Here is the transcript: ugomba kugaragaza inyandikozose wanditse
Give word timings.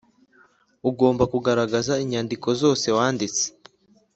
ugomba 0.89 1.23
kugaragaza 1.33 1.93
inyandikozose 2.03 2.87
wanditse 2.97 3.45